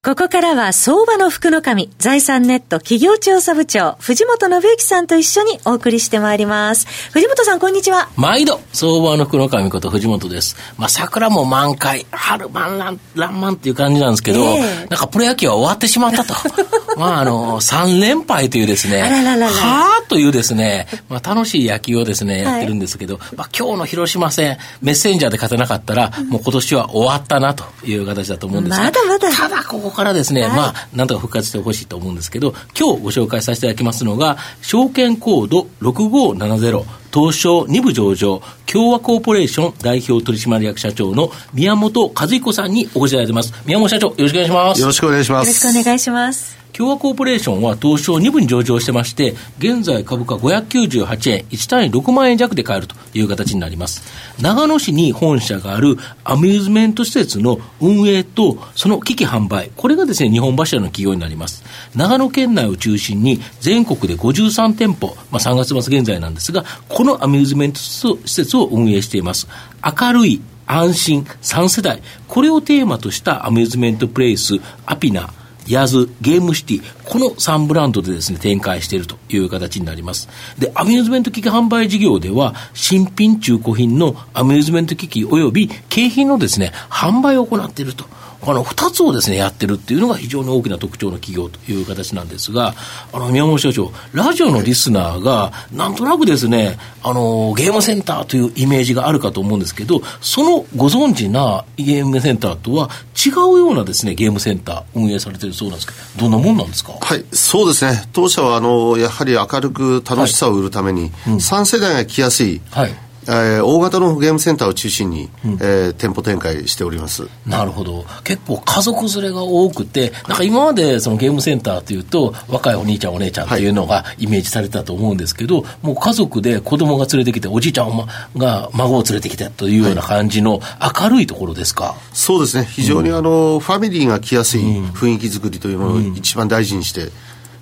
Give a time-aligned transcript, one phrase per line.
[0.00, 6.86] ここからは相場の福の神、財産ネット企業調査部長、藤本信之さんと一緒にお送りしてまいります。
[7.10, 8.08] 藤本さん、こんにちは。
[8.14, 10.54] 毎度、相場の福の神こと藤本です。
[10.78, 16.32] まあ、桜も満開、春満乱、乱漫っていう感じなんですけど、えー、なんかプロ野球は終わってしまったと。
[16.96, 29.32] まあ、あの、3連敗というですね、あらららはぁというですね、まあ、楽しい野球をですね、やってるんですけど、はい、まあ、今日の広島戦、メッセンジャーで勝てなかったら、もう今年は終わったなという形だと思うんですが、まだまだ。
[29.32, 43.52] ただ、ここからですね、はい、まあ、なんとか復活してほしいと思うんですけど、今日ご紹介させていただきますのが、証券コード6570、東証2部上場、共和コーポレーション代表取締役社長の宮本和彦さんにお越しいただいてます。
[43.66, 44.80] 宮本社長、よろしくお願いします。
[44.80, 45.48] よろしくお願いします。
[45.48, 46.58] よろしくお願いします。
[46.78, 54.04] 共和コーポレーションは東証2部に上場してまして、現在株価598円、1単位6万円弱で買えるという形になります。
[54.40, 61.64] 長野市に本社があるアミューズメント施設の運営とその機器販売、これがですね、日本柱の企業になります。
[61.96, 69.48] 長野県内を中心に全国で53店舗、まあ、3月末現在なんですが、こののアミューズメント施設を運営しています。
[69.82, 75.32] 明るい安心3世代、これをテーマとしたアミューズメントプレイス、アピナ、
[75.66, 80.28] ヤズ、ゲームシティ、この3ブランドでですね、展開しているという形になります。
[80.58, 88.04] で、アミューズメント機器販売事業では、新品中古品のアミューズメント機器及び景品のですね、販売を行っていると。
[88.40, 92.74] この2つをですね、やってるっていうのが非常に大きな特徴の企業という形なんですが、
[93.12, 106.92] あの、宮本社長、ラジオのリスナーが、なんとなくですね、あの、ゲームセンターというイメージがあるかと思うんですけど、そのご存知なゲームセンターとは違うようなですね、ゲームセンター運営されてるそうなんですけど、どんなもんなんですか？
[107.00, 108.08] はい、そうですね。
[108.12, 112.90] 当社は、あの、やはり明るく楽しさを売るために、はいうん、3世代が来やすい、はい
[113.28, 117.28] えー、大型のゲームセンターを中心に、うん、えー、店舗展開しております。
[117.46, 128.06] なるほど、結構家族連れが多くて、なんか今までそのゲームセンターというと、若いお兄ちゃん、お姉ちゃんっていうのがイメージされたと思うんですけど、はい、もう家族で子供が連れてきて、おじいちゃん
[128.36, 130.60] が孫を連れてきてというような感じの
[131.00, 137.02] 明るいところですか、はい、そうですね、非常にあの、うん、ファミリーが来やすい雰囲気作りというものを一番大事にして。
[137.02, 137.12] うん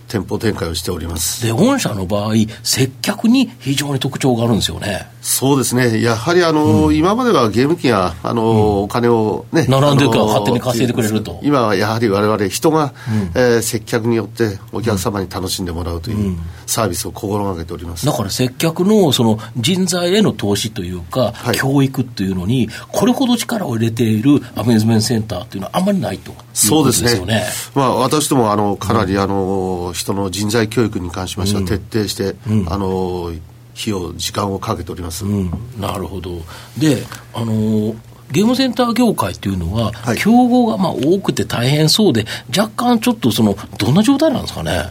[0.08, 1.44] 店舗展開をしております。
[1.44, 11.40] で御社の場合、接客に非常に特徴があるんですよねそうですね、やはりあの、うん、今まではゲーム機があの、うん、お金をね、並んでるから勝手に稼いでくれると。
[11.42, 12.94] 今はやはりわれわれ、人が、
[13.34, 27.44] うん、えー、接客によってお客様に楽しんでもらうというサービスを心がけております、だから接客のその人材への投資というか、はい、教育っていうのに、これほど力を入れているアミューズメントセンターっていうのはあんまりないと、ね、そうですね、
[27.74, 32.36] まあ、私どもあのかなりあの、人の人材教育に関しましては徹底して、
[32.68, 33.32] あの
[33.78, 36.40] 費用、時間をかけております、うん、なるほど。
[36.78, 37.04] で、
[37.34, 37.96] あのー
[38.32, 44.86] ゲームセンター業界っていうのは、はい、競合がまあ多くて大変そうで、若干ちょっとその、どんな状態なんですかね？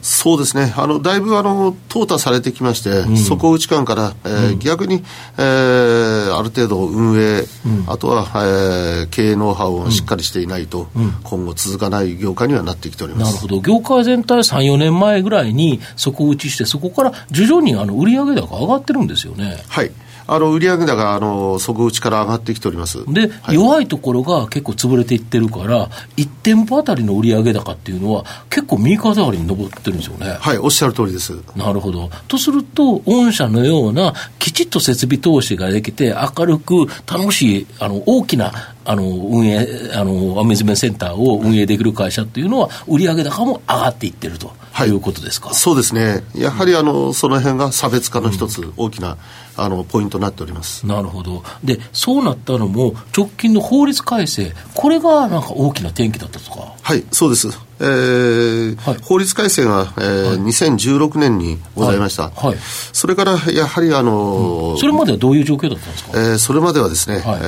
[0.00, 5.04] そうですね、あのだいぶあの淘汰されてきまして、うん、底打ち感から、えー、うん、逆に、
[5.36, 10.88] えー、ある程度運営、うん、あとは、えー、経営ノウハウをしっかりしていないと、
[11.22, 13.26] 今後続かない業界にはなってきております。
[13.26, 19.62] なるほど、業界全体、3、4年前ぐらいに底打ちして、そこから徐々にあの売上高上がってるんですよね。
[19.68, 19.92] はい
[20.32, 30.36] あの売上高あの底打ちから上がってきておりますで、はい、弱いところが結構潰れていってるから、1店舗あたりの売上高っていうのは、結構右肩上がりに上ってるんですよね。
[30.40, 31.32] はい、おっしゃる通りです。
[31.56, 32.10] なるほど。
[32.28, 38.52] とすると、御社のようなきちっと設備投資ができて、明るく楽しい、あの大きな
[38.84, 44.52] あの運営、あのアミューズメントセンターを運営できる会社っていうのは、売上高も上がっていってると。
[44.72, 45.52] はい、いうことですか？
[45.54, 49.18] そうですね、やはりあのその辺が差別化の一つ、大きな
[49.56, 50.86] あのポイントになっております。
[50.86, 56.74] なるほど、でそうなったのも、直近の法律改正、これがなんか大きな転機だったとか？
[56.82, 57.48] はいそうです。
[57.82, 62.56] えー、はい、法律改正が、えーはい、2016年にございました、はい、はい、
[62.92, 67.46] それからやはりあの、うん、それまではどういう状況だったんですか、えー、それまではですね、はい、え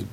[0.00, 0.06] ー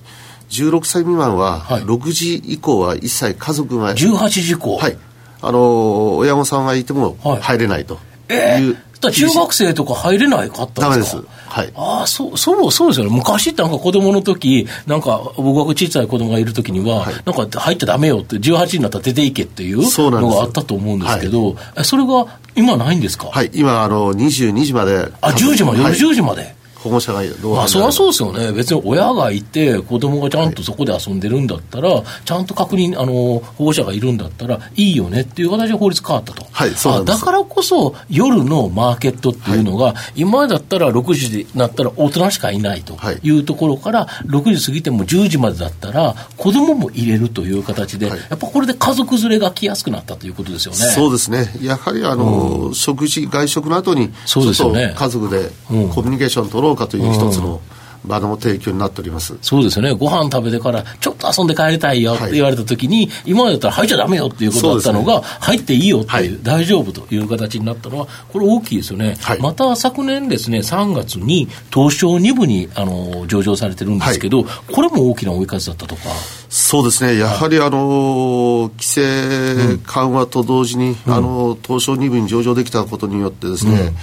[0.49, 4.77] 16歳未満は、6時以降は一切家族が18時以降？
[4.77, 4.97] はい
[5.47, 7.93] あの親御さんがいても入れないと。
[7.93, 7.99] いう、
[8.29, 8.77] えー
[9.11, 11.23] 中学生とか入れないかったんですか？
[11.47, 11.71] はい。
[11.75, 13.15] ああ、そう、そう、そうですよね。
[13.15, 23.27] 昔ってなんか子供の時、なんか僕が小さい子供がいる時には、はい、なんか入ってダメよって、18になったら出ていけっていうのがあったと思うんですけど、そ,、れが今ないんですか？
[23.27, 25.11] はい、今、あの、22時まで。
[25.21, 26.54] あ、10時まで、夜10時まで？
[26.85, 28.51] 保護者がどうまあ、そりゃそうですよね。
[28.51, 36.45] 別に親がいて、子供がちゃんとそこで遊んでるんだったら、はい、ちゃんと確認、あの、保護者がいるんだったら、いいよねっていう形で法律変わったと。
[36.51, 50.77] はい、そうだからこそ、夜のマーケットっていうのが、はい、今までだったら6時になったら大人しかいないというところから、6時過ぎても10時までだったら、子供も入れるという形で、はい、やっぱこれで家族連れが来やすくなったということですよね。
[50.77, 51.49] そうですね。
[51.61, 54.93] やはりあの、うん、食事、外食の後に、そうですよね。
[54.95, 57.61] 家族でコミュニケーション取ろうかという一つの、
[58.05, 59.37] 場の提供になっております。
[59.41, 76.01] そうですよね、ご飯食べてから、ちょっと遊んで帰りたいよって言われたときに、はい、今までだったら入っちゃだめよっていうことだったのが、ね、入っていいよっていう、はい、大丈夫という形になったのは、これ大きいですよね、はい、また昨年ですね、3月に東証2部にあの上場されてるんですけど、これも大きな追い風だったとか。
[76.49, 83.93] そうですね、やはりあの規制緩和と同時に、うん、あの東証2部に上場できたことによってですね、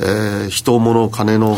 [0.00, 0.06] うん。
[0.06, 1.56] えー、人、物、金の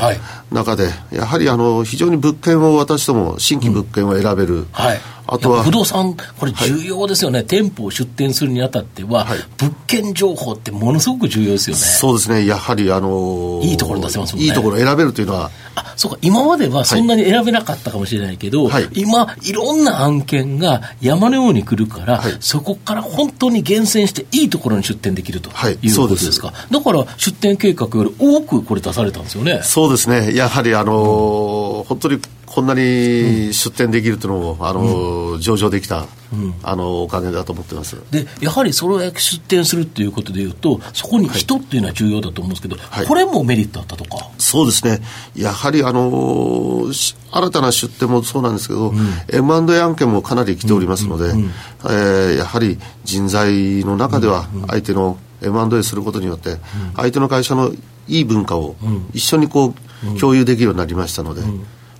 [0.52, 11.82] 中で、はい、やはりあの非常に物件を渡しても新規物件を選べる、うん、はい、あとは不動産、これ重要ですよね、はい、店舗を出店するにあたっては、はい、物件情報ってものすごく重要ですよね。
[11.82, 14.48] そうですね、やはりあのー、いいところ出せますもんね。
[14.48, 15.50] いいところ選べるというのは。
[15.94, 25.50] あそうか、今まではそんなに選べなかったかもしれないけど、はい、今、いろんな案件が山のように来るから、そこから本当に厳選していいところに出店できると
[25.82, 26.52] いうことですか？
[26.70, 29.60] だから出店計画より多くこれ出されたんですよね。
[29.62, 30.34] そうですね。
[30.34, 32.20] やはりあのーうん、本当に
[32.54, 37.96] こんなに出店できるというのも、あの、うん、上場できた、うん、あの、お金だと思ってます。
[38.12, 44.30] で、やはりそれを出店するっていうことでいうと、そこに人っていうのは重要だと思うんですけど、はい、これもメリットあったとか？
[44.38, 45.00] そうですね。
[45.34, 46.92] やはり、あの、
[47.32, 48.98] 新たな出店もそうなんですけど、うん、
[49.32, 56.58] M&A 案件もかなり来ておりますので、うん、えー、やはり人材の中では相手の M&A することによって、
[56.94, 57.72] 相手の会社の
[58.06, 58.76] いい文化を
[59.12, 61.42] 一緒にこう、共有できるようになりましたので、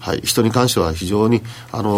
[0.05, 1.41] はい、人に関しては非常に、
[1.73, 1.91] あの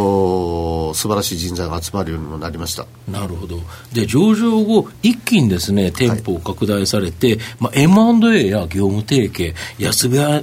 [0.93, 2.87] ー、素晴らしい人材が集まるようにもなりました。
[3.11, 3.59] なるほど、
[3.93, 10.41] で上場後、一気にですね店舗を拡大されて、はい、まあ、M&A や業務提携、安部屋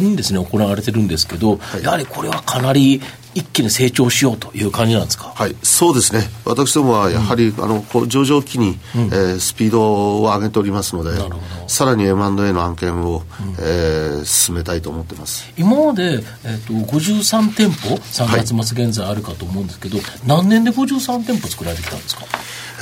[0.00, 3.02] にですね行われてるんですけど、はい、やはりこれはかなり
[3.34, 5.32] 一気に成長しようという感じなんですか？
[5.34, 6.22] はい、そうですね。
[6.44, 11.10] 私どもはやはり、うん、あの上場期に、うん、えー、スピードを上げておりますので、
[11.66, 15.50] さらに M&A の案件を、うん、えー、進めたいと思ってます。
[15.56, 22.22] 今までえっ、ー、と53店舗3月末現在あるかと思うんですけど、はい、何年で53店舗作られてきたんですか？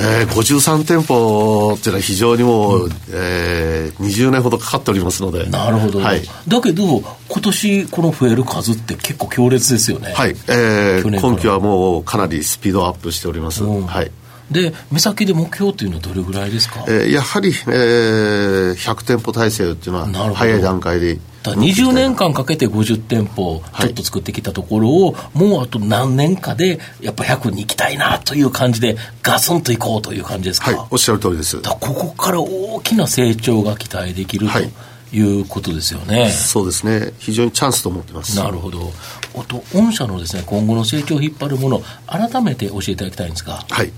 [0.02, 5.44] えー、53店舗っていうのは非常にもう、うん、えー、20年ほどかかっておりますので。
[5.50, 10.12] なるほど、はい、だけど今年この増える数って結構強烈ですよね。
[10.14, 14.10] はい、えー、今期はもうかなりスピードアップしております、うん、はい。
[14.50, 31.60] で目先で目標というのはどれぐらいですか、えー、やはり、えー、100店舗体制っていうのは早い段階でだ20年間かけて50店舗ちょっと作ってきたところを、はい、もうあと何年かでやっぱ100に行きたいなという感じでガツンといこうという感じですか、はい、おっしゃる通りです。
[31.62, 34.70] ここから大きな成長が期待できると、はい
[35.12, 36.30] いうことですよね。
[36.30, 37.12] そうですね。
[37.18, 38.36] 非常にチャンスと思ってます。
[38.36, 38.92] なるほど。
[39.34, 43.64] おと、御社のですね、今後の成長を引っ張るもの、改めて教えていただきたいんですが。
[43.68, 43.92] はい。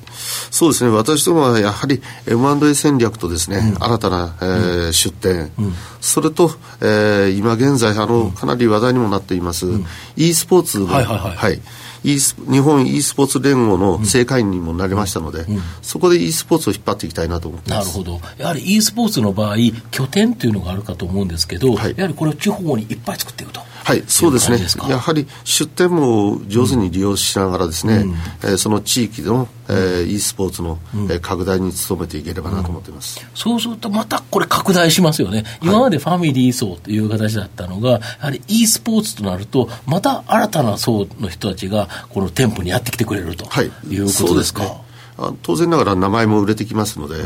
[0.51, 0.91] そうですね。
[0.91, 6.51] 私どもはやはり M&A 戦略とですね、うん、新たな、えー、うん、出店、うん、それと、
[6.81, 9.67] えー、今現在、あの、かなり話題にもなっています、
[10.17, 11.61] e スポーツの、はいはいはい、はい
[12.05, 15.57] e 日本 e スポーツ連合の正会員にもなりましたので、うん。
[15.57, 19.57] うん、そこで e スポーツを引っ張っていきたいなと思ってなるほど、やはり e スポーツの場合、
[19.91, 23.72] 拠点というのがあるかと思うんですけど、はい、やはりこれを地方にいっぱい作っていくと。
[23.85, 24.59] はい、そうですね。
[24.89, 28.11] やはり出店も上手に利用しながらですね、うん、
[28.43, 35.45] えー、その地域の、えー、e スポーツの、うん、えー、拡大に努めていければなと思っています、うん、そうするとまたこれ拡大しますよね。
[35.63, 44.81] 今までファミリー層という形だったのが、やはり e スポーツとなると、また新たな層の人たちがこの店舗にやってきてくれると、はい、いうことですか？
[45.43, 47.17] 当然ながら名前も売れてきますので、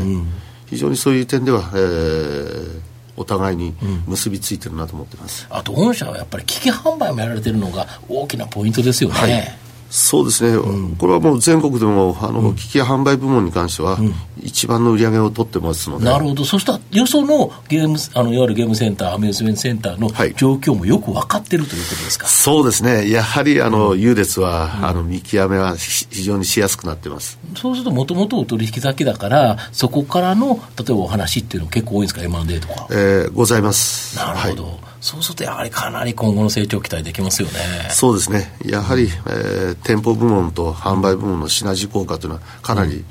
[0.67, 2.81] 非常にそういう点では、えー、
[3.17, 3.75] お互いに
[4.07, 16.05] 結びついてるなと思ってます、うん、あと御社はやっぱり機器販売もやられてるのが大きなポイントですよね、はいそうですね、うん、これはもう全国でもあの、うん、機器販売部門に関しては、うん、一番の売り上げを取ってますので。
[16.05, 27.39] なるほど、そしたらよそのゲームあのいわゆるゲームセンター、アミューズメントセンターの状況もよく分かってるということですか、そうですね、やはりあの、優劣は、あの見極めは非常にしやすくなってます。
[27.55, 32.87] そうすると、もともとお取引先だから、そこからの例えばお話っていうの結構多いんですか、M&A とか。
[32.91, 34.17] えー、ございます。
[34.17, 37.53] なるほど、はいそうするとやはりかなり今後の成長期待できますよね。
[37.91, 38.53] そうですね。
[38.65, 43.03] やはり、えー、店舗部門と販売部門のシナジー効果というのはかなり、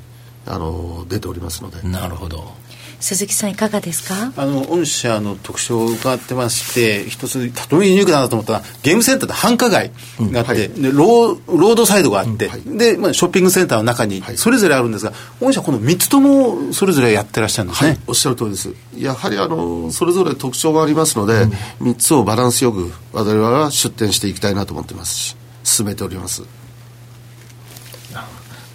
[0.47, 1.87] うん、あの出ておりますので。
[1.89, 2.53] なるほど。
[2.99, 4.33] 鈴木さんいかがですか？
[4.37, 18.75] あの御社の特徴を伺ってまして一つとてもユニークだなと思ったのはゲームセンターで繁華街があって、うんはい、でローロードサイドがあって、うんはい、で、まあ、ショッピングセンターの中にそれぞれあるんですが、御社この3つともそれぞれやってらっしゃるんですね、はい、おっしゃる通りです。
[18.97, 26.43] やはりあのそれぞれ特徴がありますので、うん、3つをバランスよく我々は出店していきたいなと思ってますし進めております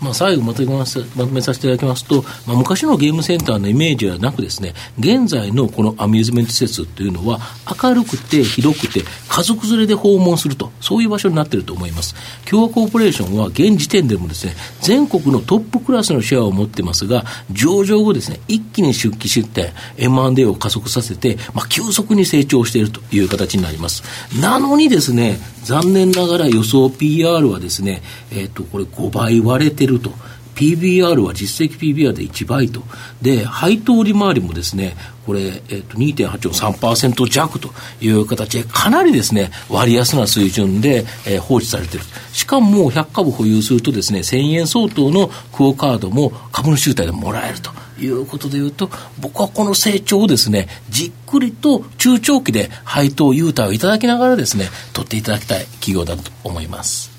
[0.02, 7.40] まあ、最後まとめますまとめさせていただきますと、まあ、昔のゲームセンターのイメージではなくですね、現在のこのアミューズメント施設というのは、
[7.82, 12.16] 明るくて広くて、家族連れで訪問すると、そういう場所になっていると思います。
[12.50, 24.04] 共和コーポレーションは現時点でもですね、全国のトップクラスのシェアを持ってますが、上場後ですね、一気に出機出店、M&A を加速させて、まあ、急速に成長しているという形になります。
[24.40, 28.02] なのにですね、残念ながら予想 PR はですね、
[28.32, 30.12] えっ、ー、と、これ5倍割れてると。
[30.56, 32.84] PBR は実績 PBR で1倍と。
[33.22, 42.06] で、配当利回りもですね、これ、えっ、ー、と、2.8を3%弱という形で、かなりですね、割安な水準で、えー、放置されている。
[42.34, 47.72] しかも、100株保有するとですね、1000円相当のクオカードも株主優待でもらえると。
[48.06, 48.90] いうことでいうと、
[49.20, 57.12] 僕はこの成長をですね、じっくりと中長期で配当優待をいただきながらですね、取っていただきたい企業だと思います。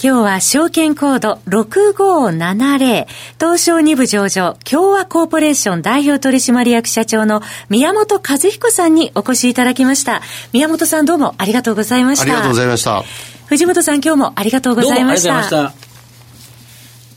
[0.00, 3.06] 今日は証券コード6570
[3.40, 10.22] 東証2部上場共和コーポレーション代表取締役社長の宮本和彦さんにお越しいただきました。
[10.52, 12.22] 宮本さんどうもありがとうございました。
[12.22, 13.02] ありがとうございました。
[13.46, 15.87] 藤本さん今日もありがとうございました。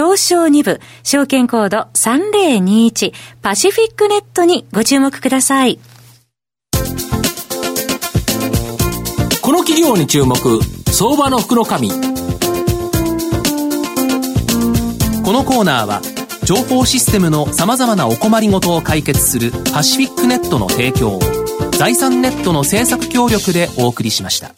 [0.00, 5.78] 東証2部、証券コード3021パシフィックネットにご注目ください。
[9.42, 10.38] この企業に注目、
[10.90, 11.90] 相場の福の神。
[11.90, 11.96] こ
[15.32, 16.00] のコーナーは、
[16.44, 21.20] 情報システムの様々なお困りごとを解決するパシフィックネットの提供を、
[21.72, 24.54] 財産ネットの政策協力でお送りしました。